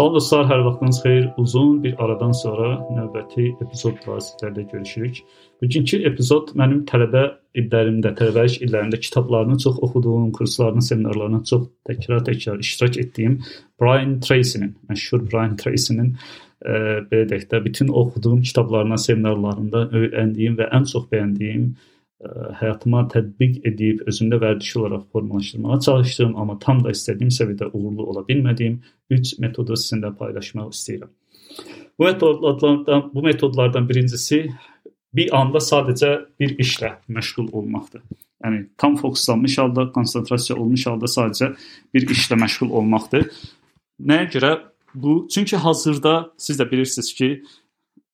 [0.00, 1.24] Salam dostlar, hər vaxtınız xeyir.
[1.36, 5.18] Uzun bir aradan sonra növbəti epizodla sizlərlə görüşürük.
[5.60, 7.26] Bugünkü epizod mənim tələbə
[7.60, 13.36] illərimdə, tələbəlik illərimdə kitablarını çox oxuduğum, kurslarını, seminarlarına çox təkrar-təkrar iştirak etdiyim
[13.82, 16.14] Brian Tracy-nin, məşhur Brian Tracy-nin
[16.64, 16.72] e,
[17.12, 21.74] belə deyək də bütün oxuduğum kitablarına, seminarlarında öyrəndiyim və ən çox bəyəndiyim
[22.60, 28.24] həyatıma tətbiq edib özümdə vərdiş olaraq formalaşdırmağa çalışdığım, amma tam da istədiyim səviyyədə uğurlu ola
[28.28, 31.10] bilmədiyim 3 metodu sizinlə paylaşmaq istəyirəm.
[31.98, 34.42] Bu metodlardan bu metodlardan birincisi
[35.14, 38.02] bir anda sadəcə bir işlə məşğul olmaqdır.
[38.44, 41.54] Yəni tam fokuslanmış halda, konsentrasiya olmuş halda sadəcə
[41.94, 43.26] bir işlə məşğul olmaqdır.
[44.00, 44.52] Nəyə görə?
[44.94, 47.42] Bu çünki hazırda siz də bilirsiniz ki,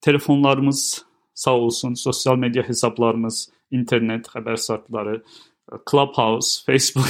[0.00, 5.20] telefonlarımız sağ olsun, sosial media hesablarımız, internet xəbər saytları,
[5.90, 7.08] Clubhouse, Facebook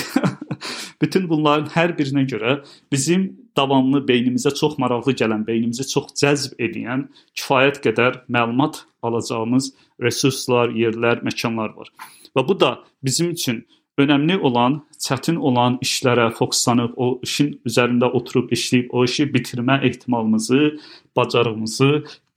[1.02, 2.60] bütün bunların hər birinə görə
[2.92, 10.72] bizim davamlı beynimizə çox maraqlı gələn, beynimizi çox cəzb edən kifayət qədər məlumat alacağımız resurslar,
[10.72, 11.92] yerlər, məkanlar var.
[12.36, 13.64] Və bu da bizim üçün
[14.00, 20.76] önəmli olan, çətin olan işlərə fokuslanıb o işin üzərində oturub işləyib o işi bitirmə ehtimalımızı,
[21.16, 21.90] bacarığımızı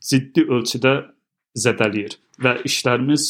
[0.10, 0.96] ciddi ölçüdə
[1.60, 3.30] zədələyir və işlərimiz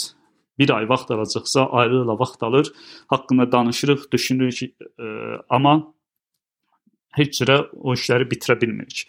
[0.60, 2.72] bir ay vaxt alacaqsa ayrı-ayrı vaxt alır.
[3.08, 4.62] Haqqında danışırıq, düşünürük,
[5.00, 5.06] e,
[5.50, 5.94] amma
[7.18, 9.08] heç cürə o işləri bitirə bilmirik.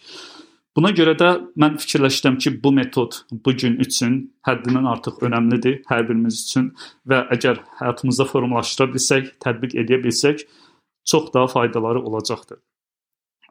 [0.75, 1.29] Buna görə də
[1.59, 4.13] mən fikirləşdim ki, bu metod bu gün üçün
[4.47, 6.69] həddindən artıq önəmlidir hər birimiz üçün
[7.11, 10.45] və əgər həyatımızda formalaşdıra bilsək, tətbiq edə bilsək,
[11.03, 12.61] çox daha faydaları olacaqdır.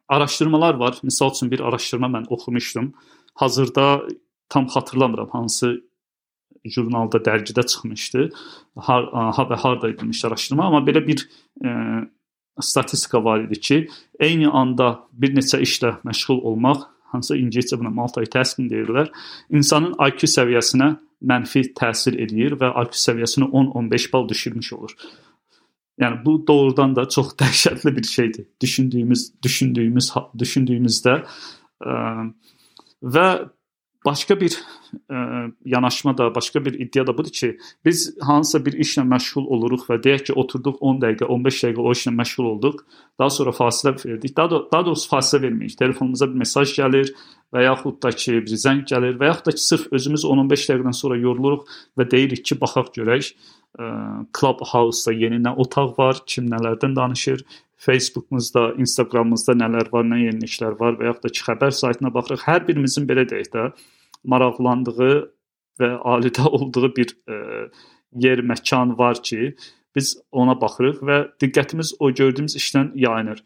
[0.09, 0.97] Araşdırmalar var.
[1.05, 2.95] Məsəl üçün bir araşdırma mən oxumuşdum.
[3.35, 4.03] Hazırda
[4.49, 5.90] tam xatırlamıram hansı
[6.65, 8.29] jurnalda, dərgidə çıxmışdı.
[8.89, 11.27] Har, ha və harda edilmiş araşdırma, amma belə bir
[11.65, 11.71] e,
[12.61, 13.79] statistika var idi ki,
[14.21, 19.11] eyni anda bir neçə işlə məşğul olmaq, hansı ingiliscə buna multitasking deyirlər,
[19.51, 20.93] insanın IQ səviyyəsinə
[21.31, 24.95] mənfi təsir eləyir və IQ səviyyəsini 10-15 bal düşürmüş olur.
[26.01, 28.47] Yəni bu doğrudan da çox dəhşətli bir şeydir.
[28.61, 31.17] Düşündüyümüz, düşündüyümüz, düşündüyümüzdə
[31.85, 31.97] ə,
[33.03, 33.27] və
[34.05, 34.61] başqa bir ə,
[35.13, 35.19] e,
[35.75, 37.51] yanaşma da, başqa bir iddia da budur ki,
[37.85, 41.93] biz hansısa bir işlə məşğul oluruq və deyək ki, oturduq 10 dəqiqə, 15 dəqiqə o
[41.97, 42.81] işlə məşğul olduq.
[43.19, 44.37] Daha sonra fasilə verdik.
[44.37, 45.77] Daha, da, daha doğrusu fasilə vermirik.
[45.79, 47.15] Telefonumuza bir mesaj gəlir
[47.55, 51.01] və yaxud da ki, bir zəng gəlir və yaxud da ki, sırf özümüz 10-15 dəqiqədən
[51.03, 53.91] sonra yoruluruq və deyirik ki, baxaq görək, ə, e,
[54.37, 57.45] Clubhouse-da yeni nə otaq var, kim nələrdən danışır,
[57.81, 62.45] Facebook'umuzda, Instagramımızda nələr var, nə yeniliklər var və yaxud da ki, xəbər saytına baxırıq.
[62.45, 63.67] Hər birimizin belə deyək də
[64.29, 65.15] maraqlandığı
[65.81, 67.69] və alidə olduğu bir ə, e,
[68.27, 69.55] yer, məkan var ki,
[69.97, 73.41] biz ona baxırıq və diqqətimiz o gördüyümüz işdən yayınır.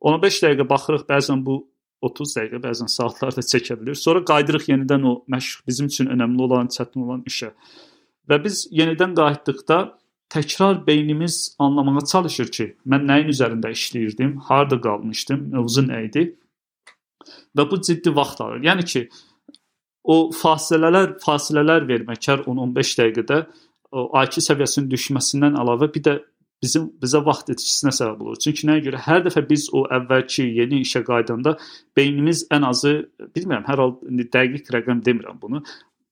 [0.00, 1.60] 15 dəqiqə baxırıq, bəzən bu
[2.08, 3.98] 30 dəqiqə, bəzən saatlar da çəkə bilər.
[3.98, 7.52] Sonra qayıdırıq yenidən o məşq bizim üçün önəmli olan, çətin olan işə.
[8.30, 9.78] Və biz yenidən qayıtdıqda
[10.32, 16.24] təkrar beynimiz anlamağa çalışır ki, mən nəyin üzərində işləyirdim, harda qalmışdım, mövzu nə idi?
[17.56, 18.60] Və bu ciddi vaxt alır.
[18.64, 19.08] Yəni ki,
[20.04, 23.40] o fasilələr, fasilələr vermək hər 10-15 dəqiqədə
[23.92, 26.14] o IQ səviyyəsinin düşməsindən əlavə bir də
[26.62, 28.38] bizim bizə vaxt itkisinə səbəb olur.
[28.42, 31.54] Çünki nəyə görə hər dəfə biz o əvvəlki yeni işə qayıdanda
[31.96, 32.94] beynimiz ən azı
[33.36, 33.94] bilmirəm, hər hal
[34.34, 35.62] dəqiq rəqəm demirəm bunu.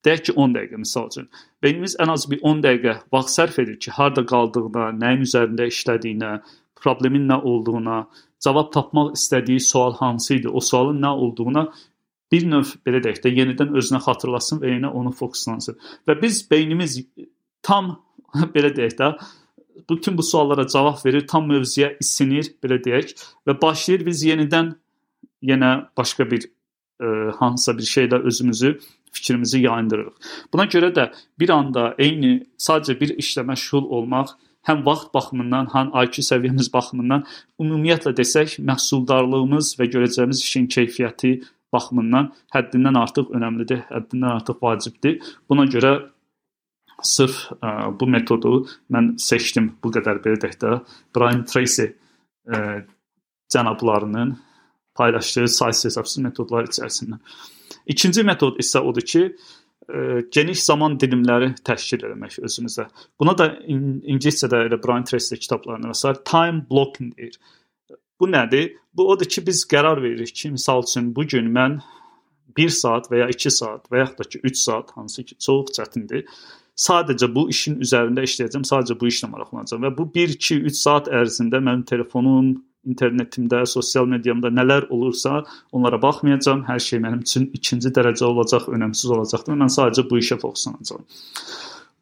[0.06, 1.27] Deyək ki 10 dəqiqə misal üçün.
[1.62, 6.33] Beynimiz ən az bir 10 dəqiqə vaxt sərf edir ki, harda qaldığına, nəyin üzərində işlədiyinə,
[6.78, 8.05] problemin nə olduğuna,
[8.44, 11.67] cavab tapmaq istədiyi sual hansı idi, o sualın nə olduğuna
[12.33, 15.78] bir növ belə deyək də yenidən özünə xatırlasın və yenə onu fokuslansın.
[16.09, 16.99] Və biz beynimiz
[17.67, 17.97] tam
[18.55, 19.12] belə deyək də
[19.91, 23.15] bütün bu suallara cavab verir, tam mövzuya isinir, belə deyək
[23.47, 24.75] və başlayır biz yenidən
[25.43, 26.49] yenə başqa bir
[27.00, 28.78] ə, hansısa bir şeylə özümüzü
[29.12, 30.32] fikrimizi yayındırırıq.
[30.52, 34.34] Buna görə də bir anda eyni sadəcə bir işlə məşğul olmaq
[34.66, 37.22] həm vaxt baxımından, həm IQ səviyyəmiz baxımından
[37.62, 41.37] ümumiyyətlə desək, məhsuldarlığımız və görəcəyimiz işin keyfiyyəti
[41.72, 45.20] baxımından həddindən artıq önəmlidir, həddindən artıq vacibdir.
[45.49, 45.92] Buna görə
[47.04, 49.75] sırf ə, bu metodu mən seçdim.
[49.84, 50.81] Bu qədər belə deyək də
[51.14, 52.82] Brian Tracy ə,
[53.52, 54.34] cənablarının
[54.96, 57.20] paylaşdığı saysız-hesabsız metodlar içərisindən.
[57.87, 59.22] İkinci metod isə odur ki,
[59.88, 62.88] e, geniş zaman dilimləri təşkil etmək özümüzə.
[63.20, 67.38] Buna da ingiliscədə elə Brian Tracy kitablarında məsəl time blocking deyir.
[68.20, 68.72] Bu nədir?
[68.94, 71.81] Bu odur ki, biz qərar veririk ki, misal üçün bu gün mən
[72.56, 75.75] 1 saat və ya 2 saat və yaxud da ki 3 saat hansı ki çox
[75.76, 76.25] çətindir.
[76.76, 81.08] Sadəcə bu işin üzərində işləyəcəm, sadəcə bu işlə maraqlanacağam və bu 1, 2, 3 saat
[81.08, 82.50] ərzində mənim telefonum,
[82.88, 85.43] internetimdə, sosial mediamda nələr olursa,
[85.73, 86.65] onlara baxmayacağam.
[86.69, 89.59] Hər şey mənim üçün ikinci dərəcə olacaq, önəmsiz olacaqdır.
[89.62, 91.06] Mən sadəcə bu işə fokuslanacağam.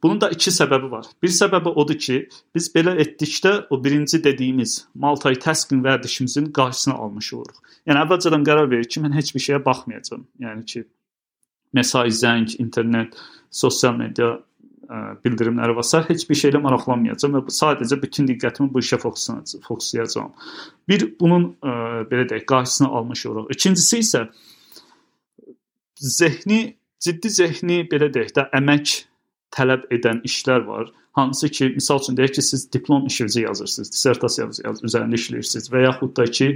[0.05, 1.07] Bunun da iki səbəbi var.
[1.25, 2.17] Bir səbəbi odur ki,
[2.55, 7.63] biz belə etdikdə o birinci dediyimiz multitasking vərdişimizin qarşısını almış oluruq.
[7.89, 10.27] Yəni əvvəlcədən qərar veririk ki, mən heç bir şeyə baxmayacağam.
[10.45, 10.85] Yəni ki,
[11.73, 13.17] mesaj, zəng, internet,
[13.51, 14.35] sosial media
[15.25, 16.01] bildirimləri s.
[16.09, 20.33] heç bir şeylə maraqlanmayacağam və sadəcə bütün diqqətimi bu işə fokuslayacağam.
[20.89, 21.77] Bir bunun ə,
[22.11, 23.55] belə deyək, qarşısını almış oluruq.
[23.57, 24.27] İkincisi isə
[25.97, 28.99] zehni ciddi zehni belə deyək də əmək
[29.55, 30.93] tələb edən işlər var.
[31.15, 36.17] Hansı ki, misal üçün deyək ki, siz diplom işinizi yazırsınız, dissertasiya üzərində işləyirsiniz və yaxud
[36.19, 36.49] da ki,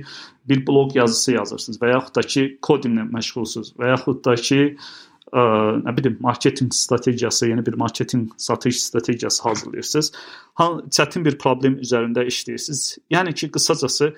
[0.51, 5.08] bir bloq yazısı yazırsınız və yaxud da ki, kodinlə məşğulsunuz və yaxud da ki, ə,
[5.33, 10.13] nə bilim, marketinq strategiyası, yeni bir marketinq satış strategiyası hazırlayırsınız.
[10.55, 12.99] Ha, çətin bir problem üzərində işləyirsiniz.
[13.11, 14.15] Yəni ki, qısacası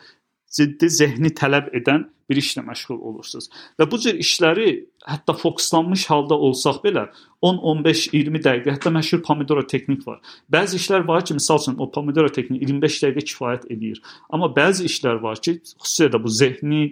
[0.50, 3.48] ciddi zehni tələb edən bir işlə məşğul olursunuz.
[3.78, 4.68] Və bu cür işləri
[5.06, 7.08] hətta fokuslanmış halda olsaq belə
[7.42, 10.20] 10, 15, 20 dəqiqə, hətta məşhur pomidoro texnik var.
[10.52, 14.02] Bəzi işlər var ki, məsəl üçün o pomidoro texniyi 25 dəqiqə kifayət edir.
[14.30, 16.82] Amma bəzi işlər var ki, xüsusilə də bu zehni,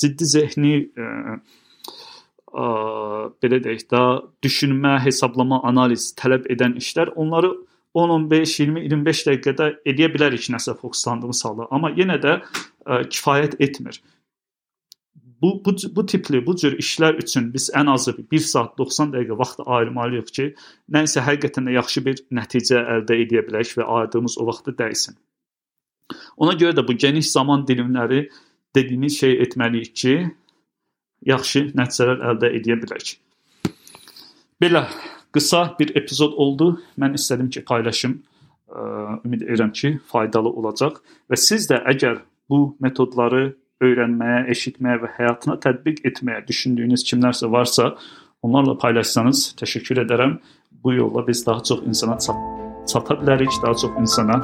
[0.00, 1.38] ciddi zehni ə,
[2.50, 4.04] ə, e, belə deyək də
[4.44, 7.52] düşünmə, hesablama, analiz tələb edən işlər onları
[7.94, 13.58] 10, 15, 20, 25 dəqiqədə edə bilərik nəsə fokuslandığımız halda, amma yenə də ə, kifayət
[13.58, 14.00] etmir.
[15.42, 19.38] Bu, bu, bu tipli, bu cür işlər üçün biz ən azı 1 saat 90 dəqiqə
[19.40, 20.46] vaxt ayırmalıyıq ki,
[20.92, 25.16] nəsə həqiqətən də yaxşı bir nəticə əldə edə bilək və ayırdığımız o vaxtı dəysin.
[26.36, 28.26] Ona görə də bu geniş zaman dilimləri
[28.76, 30.14] dediyimiz şey etməliyik ki,
[31.26, 33.14] yaxşı nəticələr əldə edə bilək.
[34.60, 34.84] Belə
[35.32, 36.74] qısa bir epizod oldu.
[37.00, 38.20] Mən istədim ki, paylaşım.
[39.24, 41.00] Ümid edirəm ki, faydalı olacaq
[41.30, 42.20] və siz də əgər
[42.50, 47.94] bu metodları öyrənməyə, eşitməyə və həyatına tətbiq etməyə düşündüyünüz kimlərsə varsa,
[48.46, 50.38] onlarla paylaşsanız təşəkkür edərəm.
[50.84, 52.18] Bu yolla biz daha çox insana
[52.86, 54.38] çata bilərik, daha çox insana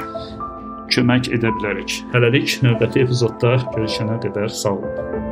[0.90, 2.00] kömək edə bilərik.
[2.16, 5.25] Hələlik növbəti epizodda görüşənə qədər sağ olun.